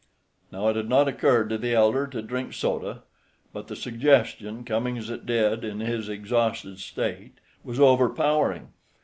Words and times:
Now 0.51 0.67
it 0.69 0.75
had 0.75 0.89
not 0.89 1.07
occurred 1.07 1.47
to 1.51 1.59
the 1.59 1.75
elder 1.75 2.07
to 2.07 2.23
drink 2.23 2.53
soda, 2.53 3.03
but 3.53 3.67
the 3.67 3.75
suggestion, 3.75 4.63
coming 4.63 4.97
as 4.97 5.11
it 5.11 5.27
did 5.27 5.63
in 5.63 5.79
his 5.79 6.09
exhausted 6.09 6.79
state, 6.79 7.33
was 7.63 7.79
overpowering. 7.79 8.69